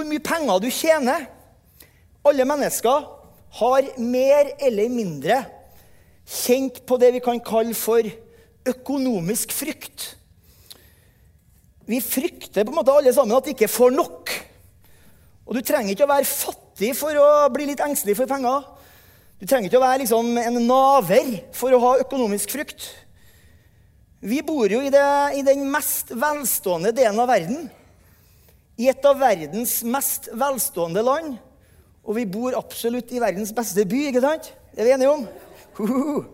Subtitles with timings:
[0.00, 1.26] hvor mye penger du tjener.
[2.24, 3.08] Alle mennesker
[3.60, 5.42] har mer eller mindre
[6.30, 8.06] kjent på det vi kan kalle for
[8.70, 10.14] økonomisk frykt.
[11.90, 14.32] Vi frykter på en måte alle sammen at vi ikke får nok.
[15.48, 18.62] Og du trenger ikke å være fattig for å bli litt engstelig for penger.
[19.40, 22.86] Du trenger ikke å være liksom en naver for å ha økonomisk frykt.
[24.20, 25.10] Vi bor jo i, det,
[25.40, 27.70] i den mest velstående delen av verden.
[28.80, 31.36] I et av verdens mest velstående land.
[32.06, 34.50] Og vi bor absolutt i verdens beste by, ikke sant?
[34.72, 35.26] Det er vi enige om?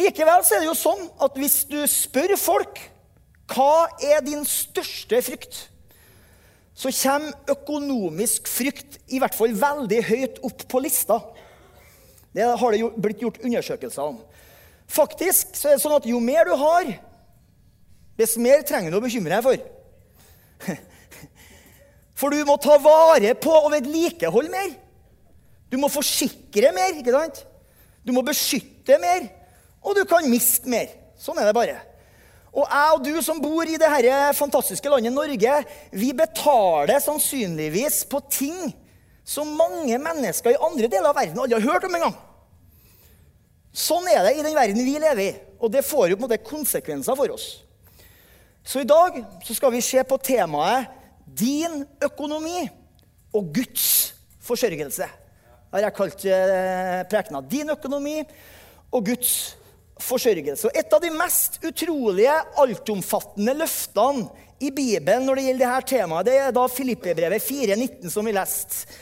[0.00, 2.78] Likevel så er det jo sånn at hvis du spør folk
[3.50, 5.56] hva er din største frykt,
[6.80, 11.18] så kommer økonomisk frykt i hvert fall veldig høyt opp på lista.
[12.30, 14.20] Det har det blitt gjort undersøkelser om.
[14.90, 16.92] Faktisk så er det sånn at jo mer du har,
[18.20, 19.66] dess mer trenger du å bekymre deg for.
[22.20, 24.74] For du må ta vare på og vedlikeholde mer.
[25.72, 26.98] Du må forsikre mer.
[26.98, 27.44] ikke sant?
[28.04, 29.26] Du må beskytte mer,
[29.84, 30.88] og du kan miste mer.
[31.20, 31.78] Sånn er det bare.
[32.50, 35.58] Og jeg og du som bor i dette fantastiske landet Norge,
[35.92, 38.72] vi betaler sannsynligvis på ting
[39.22, 42.16] som mange mennesker i andre deler av verden aldri har hørt om engang.
[43.70, 46.26] Sånn er det i den verden vi lever i, og det får jo på en
[46.26, 47.60] måte konsekvenser for oss.
[48.66, 50.99] Så i dag så skal vi se på temaet
[51.36, 52.68] 'din økonomi
[53.34, 55.08] og Guds forsørgelse'.
[55.70, 57.40] Det har jeg kalt eh, prekena.
[57.40, 58.16] Din økonomi
[58.90, 59.56] og Guds
[60.02, 60.66] forsørgelse.
[60.66, 64.26] Og et av de mest utrolige, altomfattende løftene
[64.60, 68.98] i Bibelen når det gjelder dette temaet, det er da Filippebrevet 4,19, som vi leste.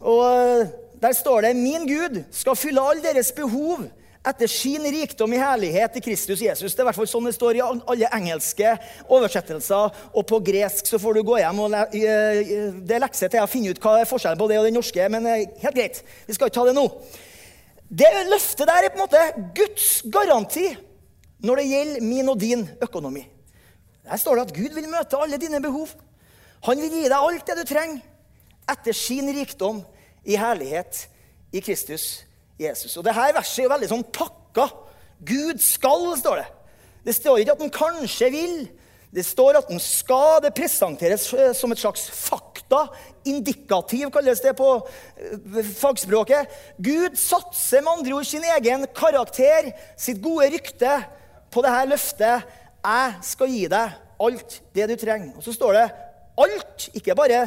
[0.00, 0.72] Og eh,
[1.04, 3.90] Der står det 'Min Gud skal fylle alle deres behov'
[4.24, 6.72] etter sin rikdom i herlighet i Kristus Jesus.
[6.72, 8.72] Det er i hvert fall sånn det står i alle engelske
[9.12, 9.98] oversettelser.
[10.16, 13.74] Og på gresk så får du gå hjem og Det er lekse til å finne
[13.74, 15.10] ut hva er forskjellen på det og det norske.
[15.12, 16.86] Men eh, helt greit, vi skal ikke ta det nå.
[17.84, 19.22] Det løftet der er på en måte
[19.60, 20.70] Guds garanti
[21.44, 23.26] når det gjelder min og din økonomi.
[24.08, 25.92] Der står det at Gud vil møte alle dine behov.
[26.64, 28.00] Han vil gi deg alt det du trenger
[28.72, 29.82] etter sin rikdom
[30.24, 31.04] i herlighet
[31.52, 32.24] i Kristus
[32.60, 32.96] Jesus.
[32.96, 34.68] Og dette verset er jo veldig sånn pakka.
[35.24, 36.48] Gud skal, står det.
[37.04, 38.56] Det står ikke at han kanskje vil.
[39.14, 40.40] Det står at han skal.
[40.42, 42.86] Det presenteres eh, som et slags fakta.
[43.30, 46.54] Indikativ kalles det på eh, fagspråket.
[46.82, 50.96] Gud satser med andre ord sin egen karakter, sitt gode rykte,
[51.54, 52.56] på dette løftet.
[52.84, 55.36] Jeg skal gi deg alt det du trenger.
[55.38, 55.86] Og så står det
[56.44, 57.44] alt, ikke bare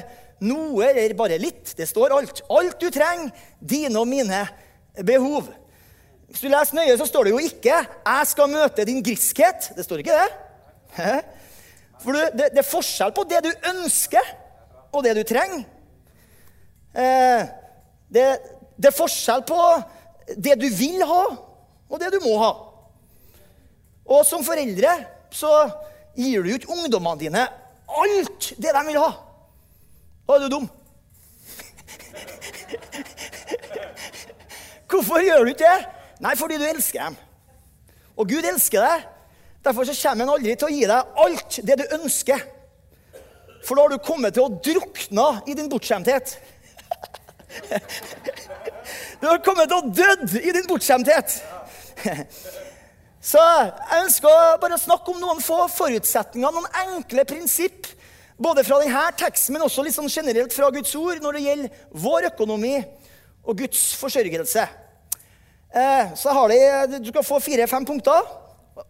[0.48, 1.74] noe eller bare litt.
[1.76, 2.42] Det står alt.
[2.54, 4.46] Alt du trenger, dine og mine
[5.06, 5.48] behov.
[6.28, 7.76] Hvis du leser nøye, så står det jo ikke
[8.06, 9.76] 'Jeg skal møte din griskhet'.
[9.76, 11.24] Det står ikke det.
[12.00, 14.26] For det, det, er forskjell på det du ønsker,
[14.92, 15.64] og det du trenger.
[16.96, 17.48] Eh,
[18.14, 18.26] det,
[18.78, 19.62] det er forskjell på
[20.38, 21.24] det du vil ha,
[21.90, 22.52] og det du må ha.
[24.08, 24.94] Og som foreldre
[25.32, 25.52] så
[26.16, 27.48] gir du ikke ungdommene dine
[27.88, 29.12] alt det de vil ha.
[30.28, 30.70] Da er du dum.
[34.88, 35.88] Hvorfor gjør du ikke det?
[36.24, 37.18] Nei, fordi du elsker dem.
[38.18, 39.08] Og Gud elsker deg.
[39.68, 42.46] Derfor kommer han aldri til å gi deg alt det du ønsker.
[43.66, 46.38] For da har du kommet til å drukne i din bortskjemthet.
[49.20, 51.40] Du har kommet til å dødd i din bortskjemthet.
[53.28, 57.90] Så jeg ønsker å bare snakke om noen få forutsetninger, noen enkle prinsipp.
[58.38, 61.80] Både fra denne teksten, men også litt sånn generelt fra Guds ord når det gjelder
[62.06, 62.76] vår økonomi
[63.48, 64.68] og Guds forsørgelse.
[65.76, 68.28] Eh, så har de, Du skal få fire-fem punkter.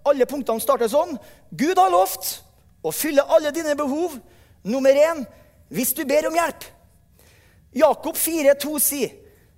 [0.05, 1.17] Alle punktene starter sånn.
[1.51, 2.41] Gud har lovt
[2.83, 4.17] å fylle alle dine behov.
[4.63, 5.25] Nummer én
[5.69, 6.65] hvis du ber om hjelp.
[7.75, 9.11] Jakob 4,2 sier,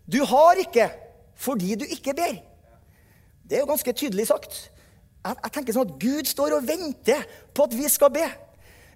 [0.08, 0.90] 'Du har ikke
[1.36, 2.42] fordi du ikke ber'.
[3.48, 4.72] Det er jo ganske tydelig sagt.
[5.26, 7.24] Jeg, jeg tenker sånn at Gud står og venter
[7.54, 8.26] på at vi skal be.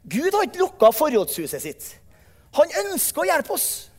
[0.10, 2.00] Gud har ikke lukka forrådshuset sitt.
[2.54, 3.93] Han ønsker å hjelpe oss.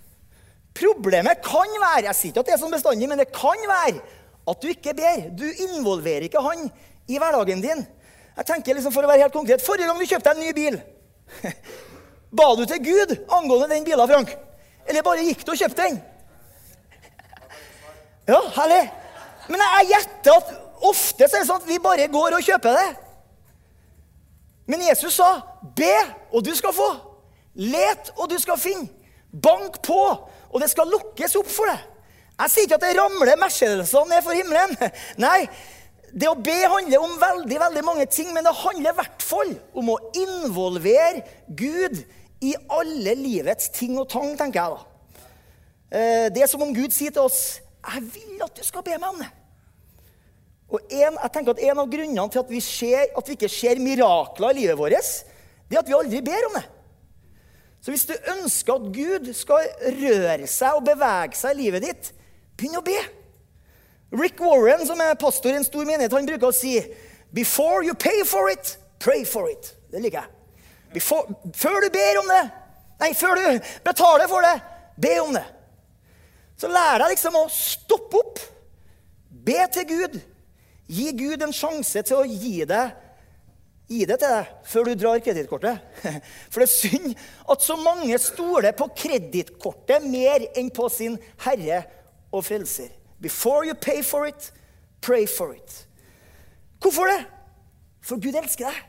[0.75, 4.01] Problemet kan være jeg sier ikke at det er sånn bestandig, men det kan være
[4.51, 5.29] at du ikke ber.
[5.39, 6.67] Du involverer ikke han
[7.09, 7.85] i hverdagen din.
[8.35, 10.55] Jeg tenker liksom for å være helt konkret, Forrige gang du kjøpte deg en ny
[10.57, 10.81] bil,
[12.39, 14.35] ba du til Gud angående den bilen, Frank?
[14.89, 16.01] Eller bare gikk du og kjøpte den?
[18.27, 18.83] Ja, herlig.
[19.53, 20.53] Men jeg gjetter at
[20.85, 22.91] ofte så er det sånn at vi bare går og kjøper det.
[24.67, 25.43] Men Jesus sa,
[25.77, 25.95] 'Be,
[26.33, 26.95] og du skal få'.
[27.55, 28.89] Let, og du skal finne.
[29.43, 30.01] Bank på,
[30.55, 31.83] og det skal lukkes opp for deg.
[32.35, 34.75] Jeg sier ikke at det ramler Mercedesene ned for himmelen.
[35.27, 35.45] Nei,
[36.15, 39.55] det å be handler om veldig veldig mange ting, men det handler i hvert fall
[39.75, 41.25] om å involvere
[41.59, 42.03] Gud
[42.45, 45.23] i alle livets ting og tang, tenker jeg da.
[45.95, 48.97] Eh, det er som om Gud sier til oss 'Jeg vil at du skal be
[48.99, 49.33] meg om det'.
[50.71, 53.49] Og en, jeg tenker at en av grunnene til at vi, ser, at vi ikke
[53.49, 54.97] ser mirakler i livet vårt,
[55.69, 56.65] det er at vi aldri ber om det.
[57.85, 59.67] Så hvis du ønsker at Gud skal
[59.99, 62.07] røre seg og bevege seg i livet ditt,
[62.57, 62.97] begynn å be.
[64.15, 66.79] Rick Warren, som er pastor i en stor menighet, han bruker å si
[67.35, 69.75] Before you pay for it, pray for it.
[69.93, 70.63] Det liker jeg.
[70.95, 72.43] Before, før du ber om det,
[73.03, 74.55] nei, før du betaler for det,
[74.97, 75.45] be om det.
[76.57, 78.41] Så lær deg liksom å stoppe opp,
[79.29, 80.21] be til Gud.
[80.89, 83.04] Gi Gud en sjanse til å gi deg
[83.85, 85.81] Gi det til deg før du drar kredittkortet.
[86.51, 87.11] For det er synd
[87.53, 91.83] at så mange stoler på kredittkortet mer enn på sin Herre
[92.33, 92.89] og Frelser.
[93.21, 94.51] Before you pay for it,
[95.01, 95.87] pray for it.
[96.81, 97.23] Hvorfor det?
[98.05, 98.81] For Gud elsker deg.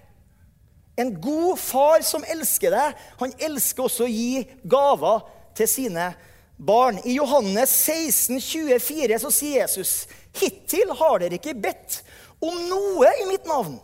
[0.99, 5.25] En god far som elsker deg, han elsker også å gi gaver
[5.55, 6.09] til sine
[6.55, 7.01] barn.
[7.03, 12.01] I Johannes 16, 24 så sier Jesus, 'Hittil har dere ikke bedt
[12.43, 13.79] om noe i mitt navn.'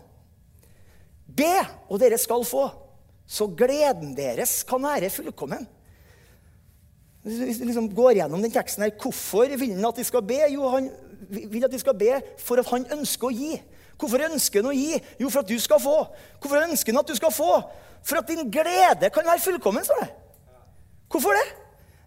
[1.37, 1.53] Be,
[1.89, 2.65] og dere skal få,
[3.27, 5.67] så gleden deres kan være fullkommen.
[7.23, 10.39] Hvis du liksom går gjennom den teksten her, Hvorfor vil han at de skal be?
[10.49, 10.89] Jo, han
[11.29, 13.59] vil at de skal be for at han ønsker å gi.
[14.01, 14.97] Hvorfor ønsker han å gi?
[15.21, 15.97] Jo, for at du skal få.
[16.41, 17.51] Hvorfor ønsker han at du skal få?
[18.01, 20.09] For at din glede kan være fullkommen, står det.
[21.11, 21.47] Hvorfor det?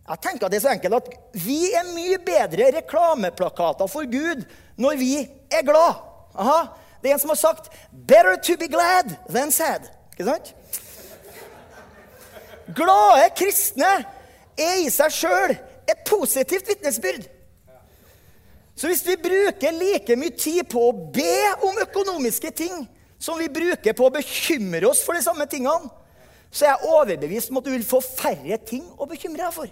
[0.04, 4.42] Jeg tenker at det er så enkelt at Vi er mye bedre reklameplakater for Gud
[4.76, 5.12] når vi
[5.48, 6.02] er glad.
[6.34, 6.58] Aha.
[7.04, 9.90] Det er en som har sagt 'better to be glad than sad'.
[10.12, 10.54] Ikke sant?
[12.74, 13.90] Glade kristne
[14.58, 15.52] er i seg sjøl
[15.84, 17.26] et positivt vitnesbyrd.
[18.76, 23.48] Så hvis vi bruker like mye tid på å be om økonomiske ting som vi
[23.52, 25.90] bruker på å bekymre oss for de samme tingene,
[26.50, 29.68] så er jeg overbevist om at du vil få færre ting å bekymre deg for.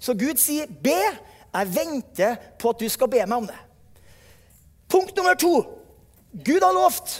[0.00, 0.98] Så Gud sier, 'Be.
[1.54, 3.62] Jeg venter på at du skal be meg om det.'
[4.88, 5.81] Punkt nummer to.
[6.32, 7.18] Gud har lovt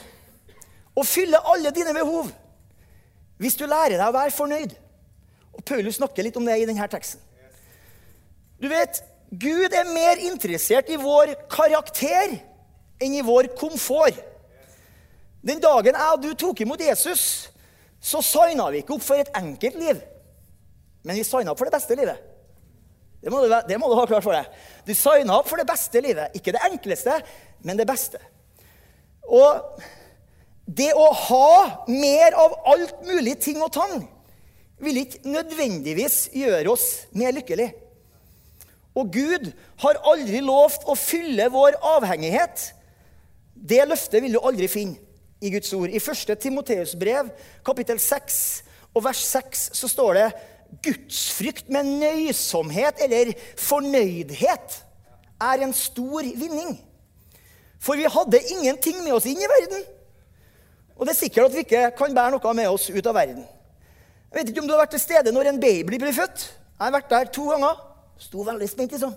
[0.97, 2.31] å fylle alle dine behov
[3.43, 4.75] hvis du lærer deg å være fornøyd.
[5.53, 7.21] Og Paulus snakker litt om det i denne teksten.
[8.63, 12.37] Du vet, Gud er mer interessert i vår karakter
[13.03, 14.21] enn i vår komfort.
[15.43, 17.51] Den dagen jeg og du tok imot Jesus,
[17.99, 20.03] så signa vi ikke opp for et enkelt liv.
[21.03, 22.29] Men vi signa opp for det beste livet.
[23.23, 24.47] Det må, du, det må du ha klart for deg.
[24.87, 26.39] Du signa opp for det beste livet.
[26.39, 27.19] Ikke det enkleste,
[27.67, 28.23] men det beste.
[29.29, 29.83] Og
[30.67, 34.03] det å ha mer av alt mulig ting og tang
[34.83, 37.75] vil ikke nødvendigvis gjøre oss mer lykkelige.
[38.99, 39.49] Og Gud
[39.81, 42.73] har aldri lovt å fylle vår avhengighet.
[43.55, 44.99] Det løftet vil du aldri finne
[45.43, 45.91] i Guds ord.
[45.91, 46.35] I 1.
[46.43, 47.31] Timoteus brev,
[47.65, 48.39] kapittel 6
[48.93, 50.29] og vers 6, så står det
[50.83, 54.79] Gudsfrykt med nøysomhet eller fornøydhet
[55.43, 56.79] er en stor vinning.
[57.83, 59.83] For vi hadde ingenting med oss inn i verden.
[60.97, 63.43] Og det er sikkert at vi ikke kan bære noe med oss ut av verden.
[64.31, 66.45] Jeg vet ikke om du har vært til stede når en baby blir født.
[66.47, 67.81] Jeg har vært der to ganger.
[68.23, 69.17] Sto veldig spent, liksom.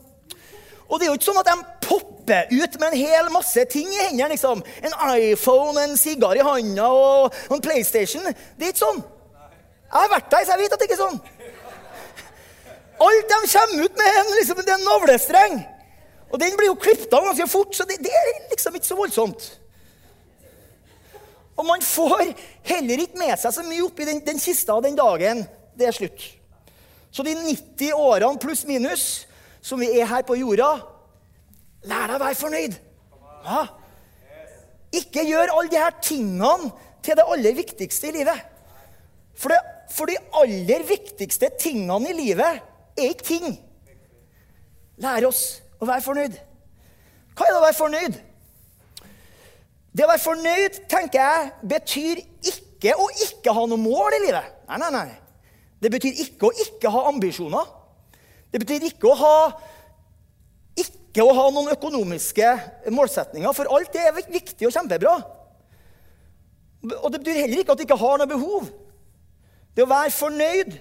[0.86, 3.88] Og det er jo ikke sånn at de popper ut med en hel masse ting
[3.90, 4.32] i hendene.
[4.34, 4.64] liksom.
[4.82, 8.26] En iPhone, en sigar i handa og en PlayStation.
[8.26, 9.02] Det er ikke sånn.
[9.86, 11.22] Jeg har vært der, så jeg vet at det ikke er sånn.
[13.06, 15.58] Alt de kommer ut med, liksom, en navlestreng.
[16.32, 18.98] Og den blir jo klippet av ganske fort, så det, det er liksom ikke så
[18.98, 19.46] voldsomt.
[21.56, 22.34] Og man får
[22.68, 26.26] heller ikke med seg så mye oppi den, den kista den dagen det er slutt.
[27.16, 29.06] Så de 90 årene pluss minus
[29.64, 30.74] som vi er her på jorda,
[31.88, 32.76] lær deg å være fornøyd.
[33.46, 33.62] Ja.
[35.00, 36.72] Ikke gjør alle de her tingene
[37.06, 38.44] til det aller viktigste i livet.
[39.36, 39.60] For, det,
[39.96, 42.62] for de aller viktigste tingene i livet
[42.96, 43.56] er ikke ting.
[45.04, 45.44] Lær oss
[45.80, 46.40] å være fornøyd.
[47.36, 48.18] Hva er det å være fornøyd?
[49.96, 54.50] Det å være fornøyd tenker jeg, betyr ikke å ikke ha noe mål i livet.
[54.68, 55.08] Nei, nei, nei.
[55.80, 57.70] Det betyr ikke å ikke ha ambisjoner.
[58.52, 59.38] Det betyr ikke å ha,
[60.80, 62.50] ikke å ha noen økonomiske
[62.96, 65.16] målsetninger, for alt det er viktig og kjempebra.
[67.02, 68.68] Og det betyr heller ikke at du ikke har noe behov.
[69.76, 70.78] Det å være fornøyd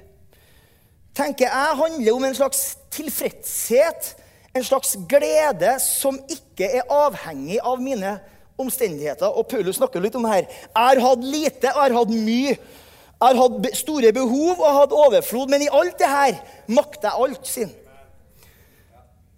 [1.14, 2.62] tenker jeg handler om en slags
[2.94, 4.14] tilfredshet,
[4.54, 8.16] en slags glede som ikke er avhengig av mine
[8.60, 9.26] omstendigheter.
[9.34, 10.48] Og Paulus snakker litt om det her.
[10.48, 12.54] Jeg har hatt lite, jeg har hatt mye.
[12.54, 16.38] Jeg har hatt store behov og hatt overflod, men i alt det her
[16.70, 17.72] makter jeg alt sin.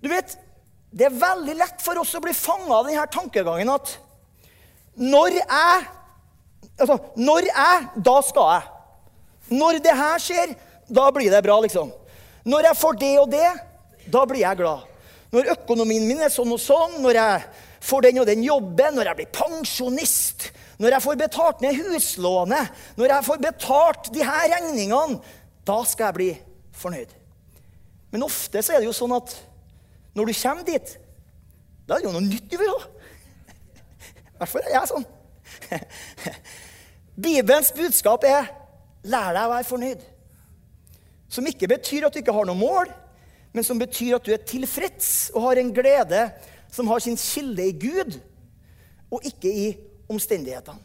[0.02, 0.38] Du vet,
[0.96, 3.90] Det er veldig lett for oss å bli fanga av denne tankegangen at
[4.96, 5.82] når jeg
[6.80, 8.62] altså, Når jeg, da skal jeg.
[9.61, 10.54] Når det her skjer,
[10.88, 11.90] da blir det bra, liksom.
[12.49, 13.50] Når jeg får det og det,
[14.08, 14.96] da blir jeg glad.
[15.37, 17.40] Når økonomien min er sånn og sånn, når jeg
[17.85, 20.47] får den og den jobben, når jeg blir pensjonist,
[20.81, 25.21] når jeg får betalt ned huslånet, når jeg får betalt de her regningene,
[25.66, 26.31] da skal jeg bli
[26.76, 27.12] fornøyd.
[28.14, 29.37] Men ofte så er det jo sånn at
[30.16, 30.97] når du kommer dit,
[31.85, 32.81] da er det jo noe nytt du vil ha.
[34.37, 35.07] I hvert fall er jeg sånn.
[37.26, 38.49] Bibelens budskap er
[39.05, 40.07] 'lær deg å være fornøyd'.
[41.28, 42.88] Som ikke betyr at du ikke har noe mål,
[43.57, 46.27] men som betyr at du er tilfreds og har en glede
[46.73, 48.19] som har sin kilde i Gud,
[49.09, 49.67] og ikke i
[50.13, 50.83] omstendighetene.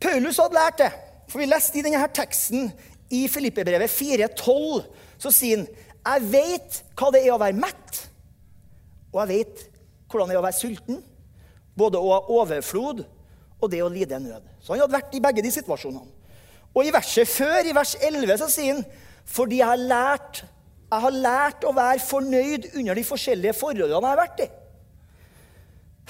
[0.00, 0.90] Paulus hadde lært det,
[1.30, 2.72] for vi leste i denne teksten
[3.12, 4.82] i Filippebrevet 4,12,
[5.20, 5.68] så sier han
[6.00, 8.04] jeg vet hva det er å være mett,
[9.12, 9.64] og jeg vet
[10.10, 11.02] hvordan det er å være sulten.
[11.78, 13.02] Både å ha overflod
[13.60, 14.46] og det å lide nød.
[14.58, 16.08] Så han hadde vært i begge de situasjonene.
[16.70, 18.82] Og i verset før, i vers 11, så sier han
[19.30, 20.42] fordi jeg har lært,
[20.90, 24.48] jeg har lært å være fornøyd under de forskjellige forholdene jeg har vært i.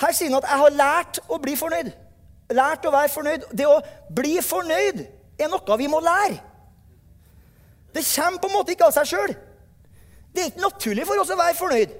[0.00, 1.92] Her sier han at 'jeg har lært å bli fornøyd'.
[2.50, 3.42] Lært å være fornøyd.
[3.52, 3.80] Det å
[4.14, 5.06] bli fornøyd
[5.38, 6.40] er noe vi må lære.
[7.94, 9.36] Det kommer på en måte ikke av seg sjøl.
[10.34, 11.90] Det er ikke naturlig for oss å være fornøyd.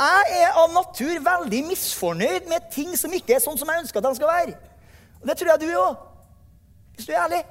[0.00, 3.98] Jeg er av natur veldig misfornøyd med ting som ikke er sånn som jeg ønsker
[3.98, 4.56] at de skal være.
[5.20, 5.96] Og Det tror jeg du er òg,
[6.96, 7.44] hvis du er ærlig.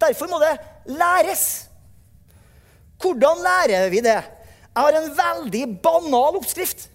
[0.00, 1.67] Derfor må det læres.
[2.98, 4.18] Hvordan lærer vi det?
[4.78, 6.88] Jeg har en veldig banal oppskrift.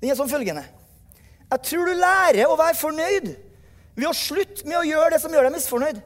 [0.00, 0.64] Den er som følgende.
[1.50, 3.28] Jeg tror du lærer å være fornøyd
[3.96, 6.00] ved å slutte med å gjøre det som gjør deg misfornøyd.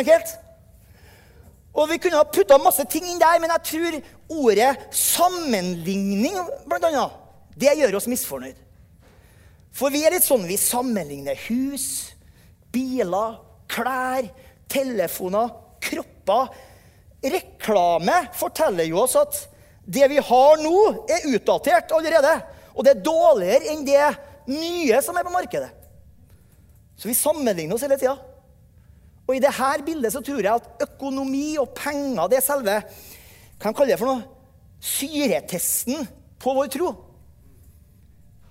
[0.00, 0.36] Enkelt.
[1.74, 3.98] Og Vi kunne ha putta masse ting inn der, men jeg tror
[4.42, 7.14] ordet sammenligning blant annet,
[7.56, 8.58] det gjør oss misfornøyd.
[9.70, 12.10] For vi er litt sånn vi sammenligner hus,
[12.74, 13.38] biler,
[13.70, 14.26] klær,
[14.70, 16.50] telefoner, kropper.
[17.20, 19.42] Reklame forteller jo oss at
[19.90, 20.76] det vi har nå,
[21.10, 22.32] er utdatert allerede.
[22.76, 24.02] Og det er dårligere enn det
[24.50, 25.70] nye som er på markedet.
[27.00, 28.16] Så vi sammenligner oss hele tida.
[29.26, 32.76] Og i dette bildet så tror jeg at økonomi og penger det er selve
[33.60, 34.24] hva kalle det for noe?
[34.80, 36.06] Syretesten
[36.40, 36.90] på vår tro.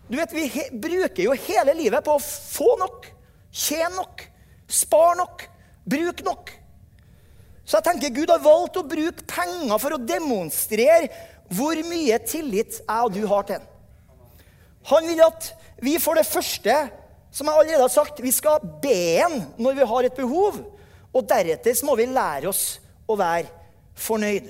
[0.09, 3.07] Du vet, Vi bruker jo hele livet på å få nok,
[3.51, 4.23] tjene nok,
[4.69, 5.45] spare nok,
[5.85, 6.53] bruke nok.
[7.69, 11.11] Så jeg tenker Gud har valgt å bruke penger for å demonstrere
[11.53, 13.67] hvor mye tillit jeg og du har til ham.
[14.89, 15.51] Han vil at
[15.85, 16.73] vi for det første,
[17.29, 20.57] som jeg allerede har sagt, vi skal be ham når vi har et behov.
[21.13, 23.51] Og deretter må vi lære oss å være
[23.99, 24.49] fornøyd.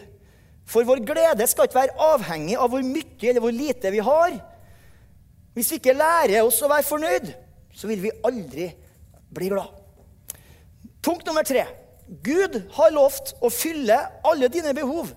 [0.69, 4.37] For vår glede skal ikke være avhengig av hvor mye eller hvor lite vi har.
[5.57, 7.29] Hvis vi ikke lærer oss å være fornøyd,
[7.75, 8.69] så vil vi aldri
[9.33, 9.75] bli glad.
[11.03, 11.65] Punkt nummer tre.
[12.09, 15.11] Gud har lovt å fylle alle dine behov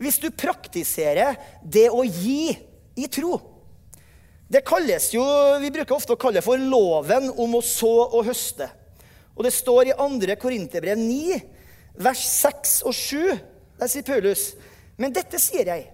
[0.00, 2.52] hvis du praktiserer det å gi
[2.96, 3.38] i tro.
[4.48, 5.24] Det kalles jo,
[5.60, 8.68] Vi bruker ofte å kalle det for loven om å så og høste.
[9.36, 10.36] Og Det står i 2.
[10.40, 11.40] Korinterbrev 9,
[11.96, 13.38] vers 6 og 7.
[13.80, 14.54] Der sier Paulus.:
[14.96, 15.90] Men dette sier jeg.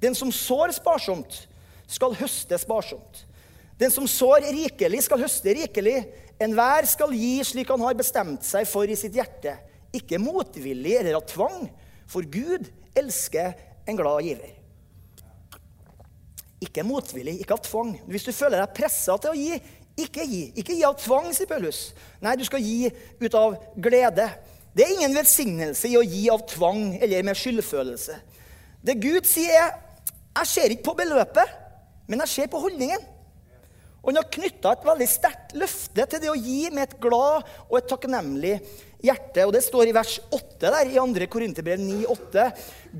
[0.00, 1.46] Den som sår sparsomt,
[1.86, 3.26] skal høste sparsomt.
[3.76, 6.04] Den som sår rikelig, skal høste rikelig.
[6.40, 9.58] Enhver skal gi slik han har bestemt seg for i sitt hjerte,
[9.92, 11.66] ikke motvillig eller av tvang,
[12.08, 13.52] for Gud elsker
[13.88, 14.54] en glad giver.
[16.60, 17.92] Ikke motvillig, ikke av tvang.
[18.08, 19.60] Hvis du føler deg pressa til å gi,
[20.00, 20.42] ikke gi.
[20.60, 21.90] Ikke gi av tvang, sier Paulus.
[22.24, 24.26] Nei, du skal gi ut av glede.
[24.76, 28.18] Det er ingen velsignelse i å gi av tvang eller med skyldfølelse.
[28.80, 29.88] Det Gud sier, er
[30.40, 31.56] jeg ser ikke på beløpet,
[32.08, 33.02] men jeg ser på holdningen.
[34.00, 37.48] Og han har knytta et veldig sterkt løfte til det å gi med et glad
[37.66, 38.54] og et takknemlig
[39.04, 39.44] hjerte.
[39.44, 41.26] Og det står i vers 8 der, i 2.
[41.32, 42.46] Korinterbrev 9,8.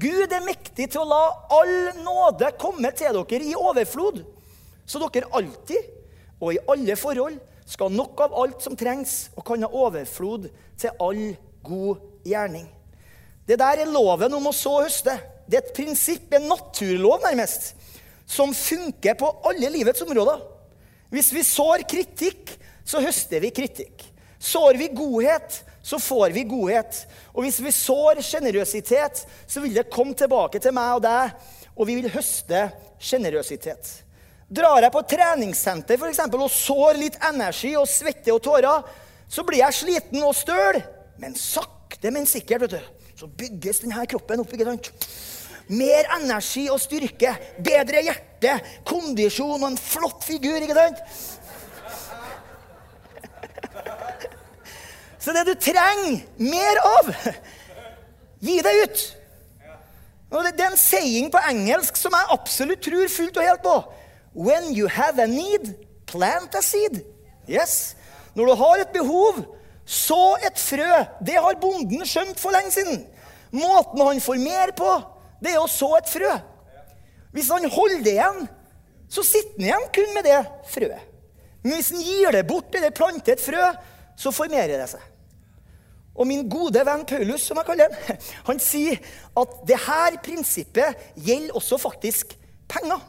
[0.03, 1.23] Gud er mektig til å la
[1.57, 4.21] all nåde komme til dere i overflod,
[4.85, 5.97] så dere alltid
[6.41, 7.37] og i alle forhold
[7.69, 10.49] skal ha nok av alt som trengs, og kan ha overflod
[10.81, 11.21] til all
[11.63, 12.67] god gjerning.
[13.47, 15.15] Det der er loven om å så høste.
[15.47, 17.75] Det er et prinsipp, en naturlov nærmest,
[18.27, 20.43] som funker på alle livets områder.
[21.11, 22.55] Hvis vi sår kritikk,
[22.87, 24.05] så høster vi kritikk.
[24.41, 27.03] Sår vi godhet, så får vi godhet.
[27.35, 31.35] Og hvis vi sår sjenerøsitet, så vil det komme tilbake til meg og deg,
[31.77, 32.69] og vi vil høste
[33.01, 33.91] sjenerøsitet.
[34.51, 38.87] Drar jeg på treningssenter for eksempel, og sår litt energi og svette og tårer,
[39.31, 40.81] så blir jeg sliten og støl.
[41.23, 44.55] Men sakte, men sikkert vet du, så bygges denne kroppen opp.
[44.57, 44.91] ikke sant?
[45.71, 48.57] Mer energi og styrke, bedre hjerte,
[48.89, 50.59] kondisjon og en flott figur.
[50.59, 50.99] ikke sant?
[55.23, 57.15] Så det du trenger mer av,
[58.41, 59.21] gi det ut.
[60.31, 63.65] Og det, det er en saying på engelsk som jeg absolutt tror fullt og helt
[63.65, 63.77] på.
[64.35, 65.75] When you have a need,
[66.07, 67.03] plant a seed.
[67.51, 67.97] Yes.
[68.35, 69.43] Når du har et behov,
[69.85, 70.91] så et frø.
[71.27, 73.03] Det har bonden skjønt for lenge siden.
[73.51, 74.91] Måten han får mer på,
[75.41, 76.33] det er å så et frø.
[77.35, 78.43] Hvis han holder det igjen,
[79.11, 81.07] så sitter han igjen kun med det frøet.
[81.63, 83.71] Men hvis han gir det bort eller planter et frø,
[84.21, 85.03] så formerer det seg.
[86.21, 88.21] Og min gode venn Paulus, som jeg kaller han,
[88.51, 89.01] han sier
[89.41, 92.35] at dette prinsippet gjelder også faktisk
[92.71, 93.01] penger.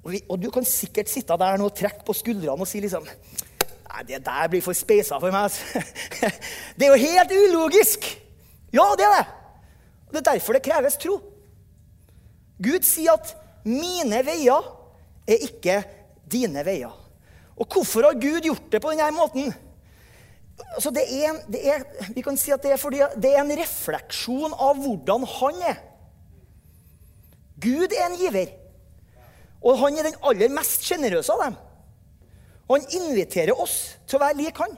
[0.00, 2.80] Og, vi, og, du kan sikkert sitte der nå og trekke på skuldrene og si
[2.80, 3.04] liksom
[3.90, 5.48] Nei, det der blir for speisa for meg.
[5.48, 6.28] Altså.
[6.78, 8.04] Det er jo helt ulogisk!
[8.70, 9.24] Ja, det er det.
[10.06, 11.16] Og Det er derfor det kreves tro.
[12.60, 14.64] Gud sier at 'mine veier
[15.26, 15.82] er ikke
[16.30, 16.96] dine veier'.
[17.56, 19.52] Og hvorfor har Gud gjort det på denne måten?
[20.76, 23.56] Altså det er, det er, vi kan si at det er fordi det er en
[23.56, 25.80] refleksjon av hvordan han er.
[27.60, 28.52] Gud er en giver.
[29.60, 31.58] Og han er den aller mest sjenerøse av dem.
[32.70, 34.76] Han inviterer oss til å være lik han.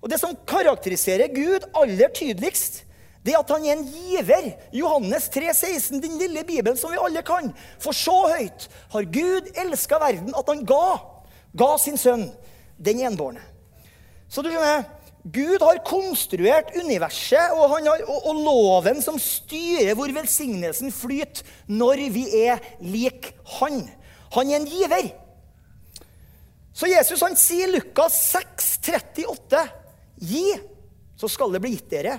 [0.00, 2.82] Og Det som karakteriserer Gud aller tydeligst,
[3.26, 4.46] det at han er en giver.
[4.72, 7.50] Johannes 3, 16, den lille Bibelen som vi alle kan.
[7.82, 10.96] For så høyt har Gud elska verden at han ga,
[11.52, 12.30] ga sin sønn,
[12.80, 13.44] den enbårne.
[14.30, 14.86] Så du skjønner,
[15.20, 22.06] Gud har konstruert universet og, har, og, og, loven som styrer hvor velsignelsen flyter når
[22.14, 23.82] vi er lik Han.
[24.32, 25.10] Han er en giver.
[26.72, 29.64] Så Jesus han sier i Lukas 6, 38,
[30.24, 30.46] Gi,
[31.20, 32.14] så skal det bli gitt dere.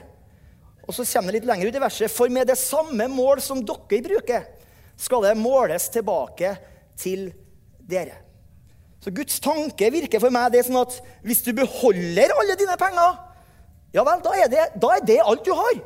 [0.91, 2.11] Og så kommer det litt lenger ut i verset.
[2.11, 4.43] For med det samme mål som dere bruker,
[4.99, 6.51] skal det måles tilbake
[6.99, 7.29] til
[7.79, 8.17] dere.
[8.99, 12.75] Så Guds tanke virker for meg det er sånn at hvis du beholder alle dine
[12.77, 13.15] penger,
[13.95, 15.79] ja vel, da er det, da er det alt du har.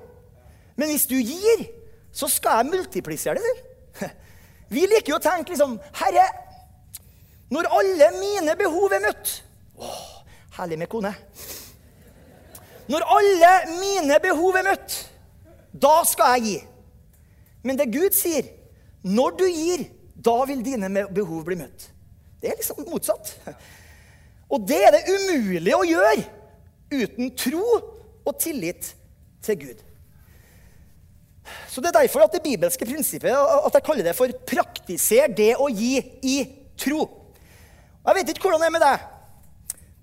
[0.76, 1.64] Men hvis du gir,
[2.10, 3.54] så skal jeg multiplisere det.
[4.74, 6.26] Vi liker jo å tenke liksom Herre,
[7.54, 9.36] når alle mine behov er møtt
[9.78, 10.04] Åh,
[10.58, 11.12] Herlig med kone.
[12.92, 14.98] Når alle mine behov er møtt,
[15.74, 16.58] da skal jeg gi.
[17.66, 18.48] Men det Gud sier,
[19.06, 19.88] når du gir,
[20.26, 21.90] da vil dine behov bli møtt.
[22.42, 23.34] Det er liksom motsatt.
[24.54, 26.26] Og det er det umulig å gjøre
[26.94, 27.66] uten tro
[28.26, 28.92] og tillit
[29.46, 29.82] til Gud.
[31.70, 35.56] Så Det er derfor at det bibelske prinsippet at jeg kaller det for 'praktiser det
[35.58, 36.38] å gi i
[36.78, 37.10] tro'.
[38.04, 39.00] Og Jeg vet ikke hvordan det er med deg,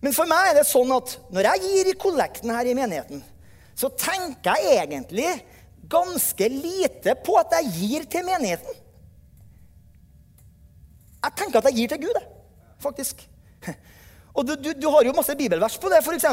[0.02, 3.22] men for meg er det sånn at når jeg gir i kollekten her i menigheten,
[3.78, 5.28] så tenker jeg egentlig
[5.92, 8.80] ganske lite på at jeg gir til menigheten.
[11.22, 12.18] Jeg tenker at jeg gir til Gud,
[12.82, 13.22] faktisk.
[14.32, 16.00] Og du, du, du, har jo masse bibelvers på det.
[16.00, 16.24] F.eks.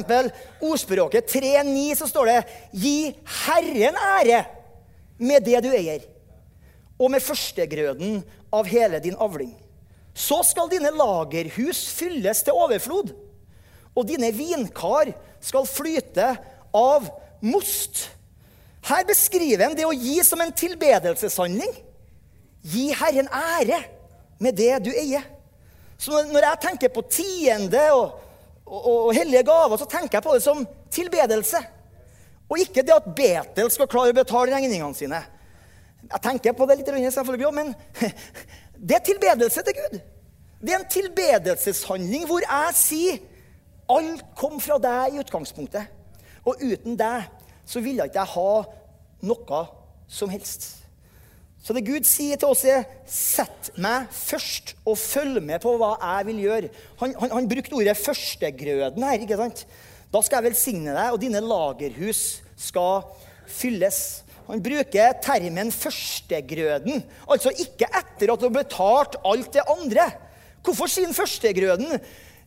[0.64, 2.38] ordspråket 3.9, så står det
[2.72, 3.12] 'Gi
[3.44, 4.44] Herren ære
[5.20, 6.08] med det du eier',
[6.98, 8.22] og med førstegrøden
[8.56, 9.52] av hele din avling.
[10.16, 13.12] Så skal dine lagerhus fylles til overflod,
[14.00, 15.12] og dine vinkar
[15.44, 16.32] skal flyte
[16.76, 17.10] av
[17.44, 18.08] most.
[18.88, 21.74] Her beskriver en det å gi som en tilbedelseshandling.
[22.64, 23.82] Gi Herren ære
[24.40, 25.26] med det du eier.
[26.00, 28.22] Så når jeg tenker på tiende og,
[28.64, 30.64] og, og hellige gaver, så tenker jeg på det som
[30.96, 31.60] tilbedelse.
[32.50, 35.20] Og ikke det at Betel skal klare å betale regningene sine.
[36.10, 37.74] Jeg tenker på det litt, selvfølgelig, men
[38.88, 40.00] det er tilbedelse til Gud.
[40.60, 43.20] Det er en tilbedelseshandling hvor jeg sier
[43.90, 45.90] alt kom fra deg i utgangspunktet.
[46.48, 47.30] Og uten deg
[47.70, 48.52] så ville ikke jeg ha
[49.30, 49.64] noe
[50.10, 50.80] som helst.
[51.60, 55.98] Så det Gud sier til oss, er 'sett meg først, og følg med på hva
[56.00, 56.70] jeg vil gjøre'.
[57.02, 59.20] Han, han, han brukte ordet 'førstegrøden' her.
[59.20, 59.66] ikke sant?
[60.14, 63.04] Da skal jeg velsigne deg, og dine lagerhus skal
[63.46, 64.24] fylles.
[64.48, 70.12] Han bruker termen 'førstegrøden', altså ikke etter at du har betalt alt det andre.
[70.64, 72.00] Hvorfor sier han førstegrøden?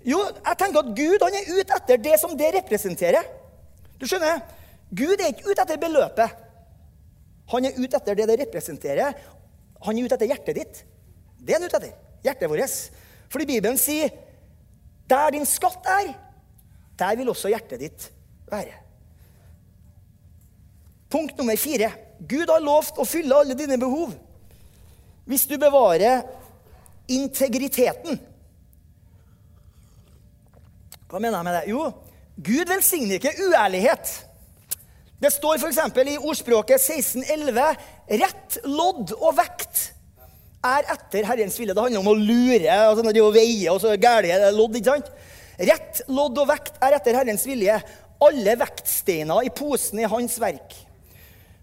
[0.07, 3.29] Jo, jeg tenker at Gud han er ute etter det som det representerer.
[4.01, 4.43] Du skjønner?
[4.91, 6.41] Gud er ikke ute etter beløpet.
[7.53, 9.15] Han er ute etter det det representerer.
[9.87, 10.83] Han er ute etter hjertet ditt.
[11.39, 11.95] Det er han ute etter.
[12.27, 12.77] Hjertet vårt.
[13.33, 14.13] Fordi Bibelen sier
[15.11, 16.13] der din skatt er,
[16.99, 18.09] der vil også hjertet ditt
[18.51, 18.75] være.
[21.13, 21.91] Punkt nummer fire.
[22.29, 24.15] Gud har lovt å fylle alle dine behov.
[25.29, 26.23] Hvis du bevarer
[27.11, 28.21] integriteten.
[31.13, 31.65] Hva mener jeg med det?
[31.69, 31.81] Jo,
[32.41, 34.13] Gud velsigner ikke uærlighet.
[35.21, 35.81] Det står f.eks.
[36.09, 37.67] i ordspråket 1611
[38.23, 39.91] rett lodd og vekt
[40.65, 41.77] er etter Herrens vilje.
[41.77, 42.79] Det handler om å lure.
[42.79, 44.81] altså når de veier og så gærlige lodd.
[44.81, 45.13] ikke sant?
[45.61, 47.77] Rett lodd og vekt er etter Herrens vilje.
[48.23, 50.77] alle vektsteiner i posen i hans verk.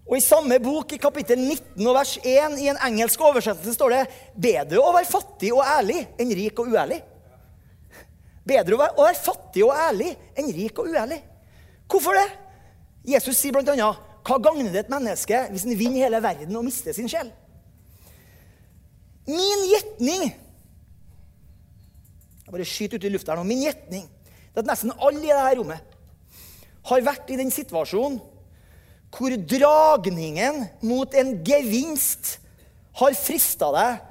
[0.06, 3.96] Og I samme bok, i kapittel 19 og vers 1, i en engelsk oversettelse, står
[3.96, 4.02] det
[4.36, 7.00] bedre å være fattig og ærlig enn rik og uærlig.
[8.50, 11.20] Bedre å være fattig og ærlig enn rik og uærlig.
[11.90, 12.28] Hvorfor det?
[13.14, 13.90] Jesus sier bl.a.:
[14.26, 17.30] Hva gagner det et menneske hvis en vinner hele verden og mister sin sjel?
[19.30, 20.30] Min gjetning
[22.40, 23.46] Jeg bare skyter ut i lufta her nå.
[23.46, 24.08] Min gjetning
[24.50, 25.96] er at nesten alle i dette rommet
[26.90, 28.18] har vært i den situasjonen
[29.14, 32.36] hvor dragningen mot en gevinst
[33.00, 34.02] har frista deg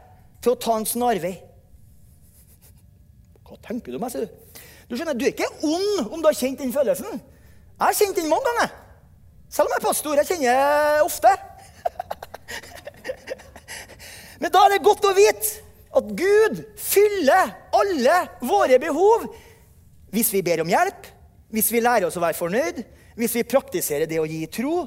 [0.44, 1.36] til å ta en snarvei.
[3.50, 4.62] Hva tenker du meg, sier du?
[4.90, 7.18] Du skjønner, du er ikke ond om du har kjent den følelsen.
[7.18, 8.76] Jeg har kjent den mange ganger.
[9.50, 10.20] Selv om jeg er pastor.
[10.20, 11.32] Jeg kjenner ofte.
[14.42, 15.66] Men da er det godt å vite
[16.00, 19.26] at Gud fyller alle våre behov
[20.14, 21.08] hvis vi ber om hjelp,
[21.54, 22.80] hvis vi lærer oss å være fornøyd,
[23.18, 24.86] hvis vi praktiserer det å gi tro,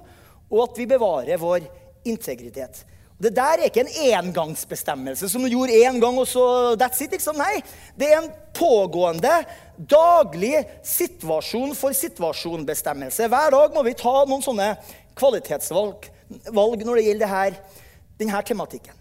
[0.53, 1.67] og at vi bevarer vår
[2.11, 2.83] integritet.
[3.23, 7.13] Det der er ikke en engangsbestemmelse som du gjorde én gang, og så that's it.
[7.15, 7.39] liksom.
[7.39, 7.61] Nei,
[7.95, 9.45] det er en pågående,
[9.79, 13.29] daglig situasjon for situasjonbestemmelse.
[13.31, 14.73] Hver dag må vi ta noen sånne
[15.19, 16.11] kvalitetsvalg
[16.51, 17.79] valg når det gjelder dette,
[18.19, 18.99] denne tematikken.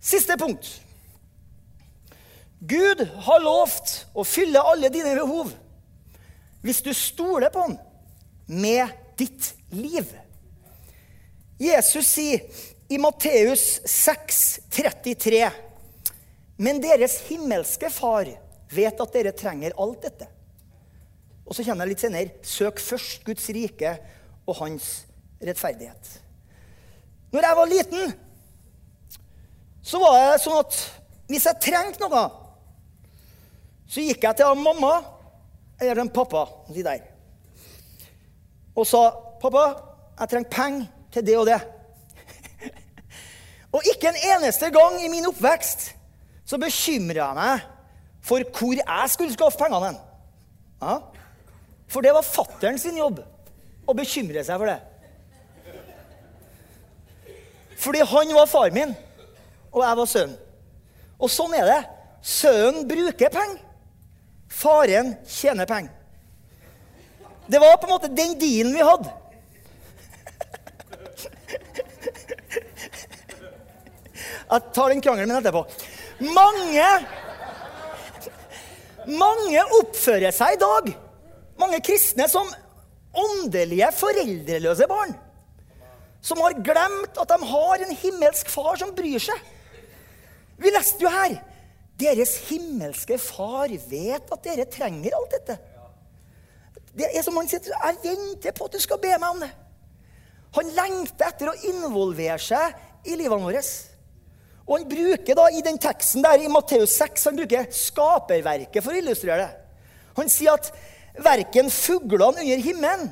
[0.00, 0.70] Siste punkt.
[2.58, 5.50] Gud har lovt å fylle alle dine behov
[6.62, 7.76] hvis du stoler på ham
[8.50, 10.06] med ditt liv.
[11.58, 12.42] Jesus sier
[12.88, 15.50] i Matteus 6, 33,
[16.56, 18.30] Men deres himmelske Far
[18.72, 20.28] vet at dere trenger alt dette.
[21.46, 22.32] Og så kommer jeg litt senere.
[22.44, 23.92] Søk først Guds rike
[24.48, 24.88] og hans
[25.40, 26.10] rettferdighet.
[27.32, 28.12] Når jeg var liten,
[29.84, 30.80] så var det sånn at
[31.28, 32.24] hvis jeg trengte noe,
[33.88, 34.98] så gikk jeg til mamma
[35.78, 37.04] eller en pappa de der,
[38.74, 39.64] og sa 'Pappa,
[40.18, 41.77] jeg trenger penger til det og det'.
[43.72, 45.90] Og ikke en eneste gang i min oppvekst
[46.48, 47.66] så bekymra jeg meg
[48.24, 49.98] for hvor jeg skulle skaffe pengene.
[50.80, 50.94] Ja?
[51.88, 53.20] For det var fattern sin jobb
[53.88, 54.78] å bekymre seg for det.
[57.78, 58.96] Fordi han var far min
[59.72, 60.36] og jeg var sønnen.
[61.18, 61.80] Og sånn er det.
[62.22, 63.62] Sønnen bruker penger.
[64.48, 65.92] Faren tjener penger.
[67.48, 69.12] Det var på en måte den dealen vi hadde.
[74.48, 75.64] Jeg tar den krangelen min etterpå.
[76.34, 76.88] Mange
[79.08, 80.88] Mange oppfører seg i dag,
[81.56, 82.50] mange kristne, som
[83.16, 85.14] åndelige foreldreløse barn.
[86.20, 89.38] Som har glemt at de har en himmelsk far som bryr seg.
[90.60, 91.38] Vi leste jo her
[91.98, 95.56] deres himmelske far vet at dere trenger alt dette.
[96.98, 99.50] Det er som han sier, Jeg venter på at du skal be meg om det.
[100.58, 103.62] Han lengter etter å involvere seg i livene våre.
[104.68, 108.92] Og han bruker da i den teksten der i Matteus 6 han bruker skaperverket for
[108.92, 109.52] å illustrere det.
[110.18, 110.68] Han sier at
[111.24, 113.08] verken fuglene under himmelen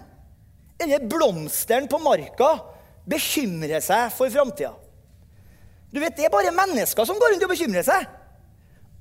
[0.82, 2.50] eller blomsteren på marka
[3.08, 4.74] bekymrer seg for framtida.
[5.90, 8.04] Du vet, Det er bare mennesker som går rundt og bekymrer seg.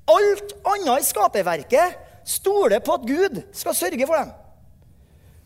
[0.08, 4.30] Alt annet i skaperverket stoler på at Gud skal sørge for dem.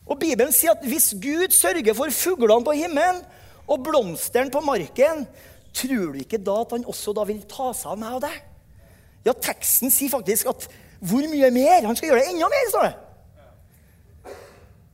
[0.06, 3.22] Og Bibelen sier at hvis Gud sørger for fuglene på himmelen
[3.66, 5.24] og blomsteren på marken,
[5.74, 8.38] tror du ikke da at han også da vil ta seg av meg og deg?
[9.26, 10.66] Ja, teksten sier faktisk at
[11.00, 11.86] hvor mye mer?
[11.86, 12.96] Han skal gjøre det enda mer, står det.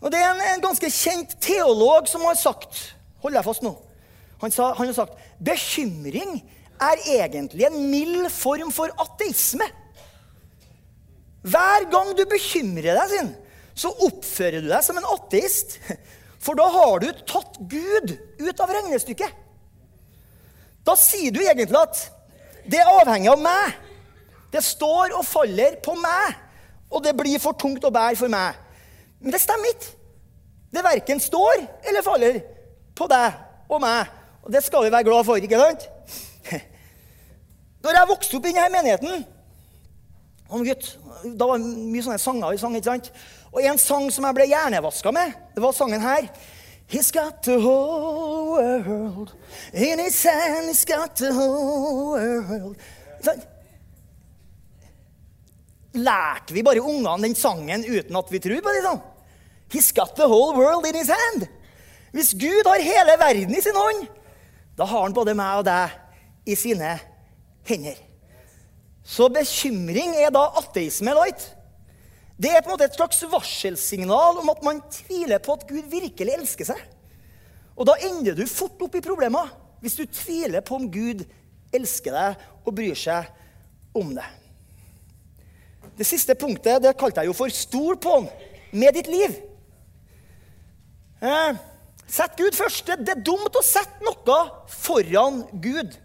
[0.07, 2.83] Og Det er en, en ganske kjent teolog som har sagt
[3.25, 3.73] Hold deg fast nå.
[4.43, 6.37] Han, sa, han har sagt bekymring
[6.77, 9.65] er egentlig en mild form for ateisme.
[11.47, 13.33] Hver gang du bekymrer deg, sin,
[13.75, 15.79] så oppfører du deg som en ateist.
[16.45, 18.13] For da har du tatt Gud
[18.45, 19.33] ut av regnestykket.
[20.87, 22.03] Da sier du egentlig at
[22.67, 23.75] det er avhengig av meg.
[24.53, 26.37] Det står og faller på meg,
[26.91, 28.59] og det blir for tungt å bære for meg.
[29.21, 29.93] Men det stemmer ikke.
[30.77, 32.41] Det verken står eller faller
[32.97, 34.11] på deg og meg.
[34.47, 35.87] Og det skal vi være glad for, ikke sant?
[37.83, 39.25] Når jeg vokste opp i denne menigheten
[40.47, 40.93] som gutt,
[41.39, 42.75] Da var det mye sånne sanger vi sang.
[42.77, 43.09] ikke sant?
[43.51, 46.29] Og en sang som jeg ble hjernevaska med, det var sangen her.
[46.89, 49.35] He's got the whole world
[49.73, 50.69] in his hand.
[50.69, 52.77] He's got the whole world.
[55.97, 58.83] Lærte vi bare ungene den sangen uten at vi tror på det?
[58.85, 59.01] sånn?
[59.73, 61.49] He's got the whole world in his hand.
[62.13, 64.07] Hvis Gud har hele verden i sin hånd,
[64.79, 65.91] da har han både meg og deg
[66.47, 66.95] i sine
[67.67, 67.99] hender.
[69.03, 71.56] Så bekymring er da ateisme light.
[72.37, 75.87] Det er på en måte et slags varselsignal om at man tviler på at Gud
[75.89, 76.83] virkelig elsker seg.
[77.77, 81.25] Og da ender du fort opp i problemer hvis du tviler på om Gud
[81.77, 83.29] elsker deg og bryr seg
[83.97, 84.27] om det.
[85.97, 88.29] Det siste punktet det kalte jeg jo for 'stol på han
[88.73, 89.37] med ditt liv'.
[91.23, 91.57] Eh,
[92.07, 92.87] sett Gud først.
[92.87, 95.97] Det er dumt å sette noe foran Gud.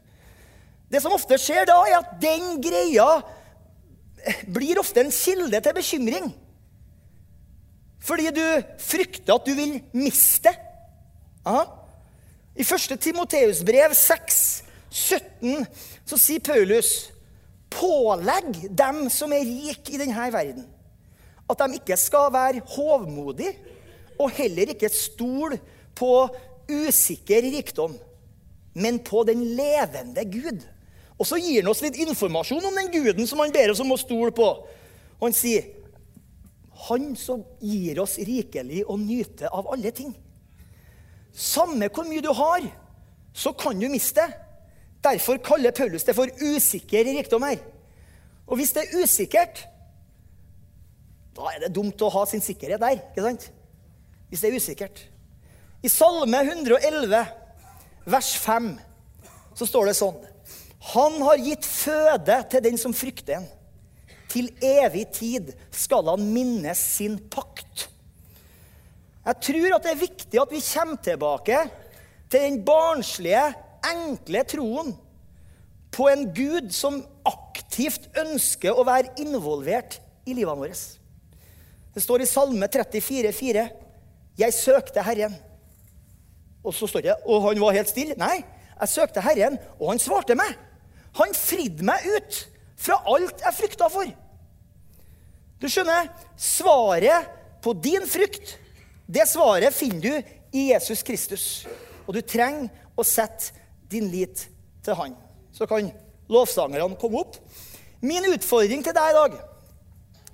[0.92, 3.22] Det som ofte skjer da, er at den greia
[4.48, 6.32] blir ofte en kilde til bekymring.
[8.02, 8.46] Fordi du
[8.82, 10.54] frykter at du vil miste.
[11.46, 11.64] Aha.
[12.56, 12.98] I 1.
[13.00, 15.66] Timoteus brev 6, 17,
[16.06, 17.12] så sier Paulus
[17.72, 20.66] Pålegg dem som er rike i denne verden,
[21.48, 23.54] at de ikke skal være hovmodige,
[24.20, 25.56] og heller ikke stol
[25.96, 26.12] på
[26.68, 27.96] usikker rikdom,
[28.76, 30.60] men på den levende Gud.
[31.22, 33.94] Og så gir han oss litt informasjon om den guden som han ber oss om
[33.94, 34.48] å stole på.
[35.20, 35.78] Og han sier,
[36.82, 40.16] 'Han som gir oss rikelig å nyte av alle ting.'
[41.32, 42.62] Samme hvor mye du har,
[43.34, 44.34] så kan du miste.
[45.04, 47.60] Derfor kaller Paulus det for usikker rikdom her.
[48.48, 49.68] Og hvis det er usikkert,
[51.36, 53.00] da er det dumt å ha sin sikkerhet der.
[53.00, 53.52] ikke sant?
[54.30, 55.08] Hvis det er usikkert.
[55.84, 57.26] I Salme 111,
[58.06, 58.80] vers 5,
[59.56, 60.31] så står det sånn
[60.82, 63.50] han har gitt føde til den som frykter en.
[64.32, 67.88] Til evig tid skal han minnes sin pakt.
[69.22, 71.60] Jeg tror at det er viktig at vi kommer tilbake
[72.32, 73.44] til den barnslige,
[73.92, 74.94] enkle troen
[75.92, 80.78] på en Gud som aktivt ønsker å være involvert i livene våre.
[81.92, 83.68] Det står i Salme 34, 34,4.:
[84.40, 85.36] Jeg søkte Herren.
[86.64, 88.16] Og så står det Og han var helt stille.
[88.18, 88.44] Nei,
[88.80, 90.56] jeg søkte Herren, og han svarte meg.
[91.20, 92.42] Han fridde meg ut
[92.82, 94.10] fra alt jeg frykta for.
[95.62, 97.28] Du skjønner, svaret
[97.62, 98.56] på din frykt,
[99.06, 101.46] det svaret finner du i Jesus Kristus.
[102.08, 103.54] Og du trenger å sette
[103.92, 104.48] din lit
[104.82, 105.14] til han.
[105.54, 105.92] Så kan
[106.32, 107.38] lovsangerne komme opp.
[108.02, 109.40] Min utfordring til deg i dag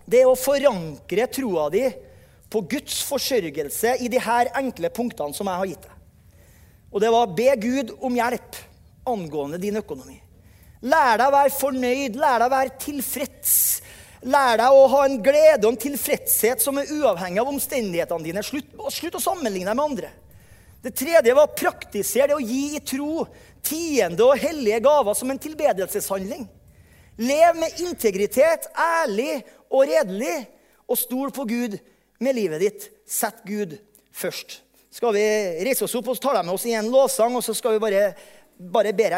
[0.07, 1.83] det er å forankre troa di
[2.47, 5.97] på Guds forsørgelse i de her enkle punktene som jeg har gitt deg.
[6.95, 8.55] Og det var be Gud om hjelp
[9.07, 10.15] angående din økonomi.
[10.85, 13.55] Lær deg å være fornøyd, lær deg å være tilfreds.
[14.27, 18.43] Lær deg å ha en glede og en tilfredshet som er uavhengig av omstendighetene dine.
[18.45, 20.11] Slutt, slutt å sammenligne deg med andre.
[20.83, 23.25] Det tredje var å praktisere det å gi i tro
[23.65, 26.45] tiende og hellige gaver som en tilbedelseshandling.
[27.17, 29.41] Lev med integritet, ærlig
[29.73, 30.45] og redelig,
[30.87, 31.79] og stol på Gud
[32.23, 32.87] med livet ditt.
[33.09, 33.75] Sett Gud
[34.13, 34.61] først.
[34.93, 35.25] Skal vi
[35.65, 37.83] reise oss opp og så tar med oss i en lovsang, og så skal vi
[37.83, 38.03] bare,
[38.57, 39.09] bare be